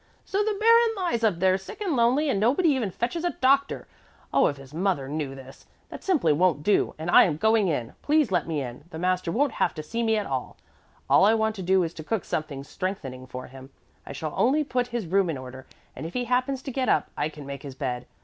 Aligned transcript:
"So 0.25 0.43
the 0.43 0.57
baron 0.59 0.95
lies 0.97 1.23
up 1.23 1.37
there 1.37 1.59
sick 1.59 1.79
and 1.79 1.95
lonely 1.95 2.27
and 2.27 2.39
nobody 2.39 2.69
even 2.69 2.89
fetches 2.89 3.23
a 3.23 3.33
doctor. 3.39 3.85
Oh, 4.33 4.47
if 4.47 4.57
his 4.57 4.73
mother 4.73 5.07
knew 5.07 5.35
this! 5.35 5.67
That 5.89 6.03
simply 6.03 6.33
won't 6.33 6.63
do, 6.63 6.95
and 6.97 7.11
I 7.11 7.25
am 7.25 7.37
going 7.37 7.67
in. 7.67 7.93
Please 8.01 8.31
let 8.31 8.47
me 8.47 8.63
in. 8.63 8.85
The 8.89 8.97
master 8.97 9.31
won't 9.31 9.51
have 9.51 9.75
to 9.75 9.83
see 9.83 10.01
me 10.01 10.17
at 10.17 10.25
all. 10.25 10.57
All 11.07 11.23
I 11.23 11.35
want 11.35 11.53
to 11.57 11.61
do 11.61 11.83
is 11.83 11.93
to 11.93 12.03
cook 12.03 12.25
something 12.25 12.63
strengthening 12.63 13.27
for 13.27 13.45
him. 13.45 13.69
I 14.03 14.11
shall 14.11 14.33
only 14.35 14.63
put 14.63 14.87
his 14.87 15.05
room 15.05 15.29
in 15.29 15.37
order, 15.37 15.67
and 15.95 16.03
if 16.03 16.15
he 16.15 16.23
happens 16.25 16.63
to 16.63 16.71
get 16.71 16.89
up, 16.89 17.11
I 17.15 17.29
can 17.29 17.45
make 17.45 17.61
his 17.61 17.75
bed. 17.75 18.07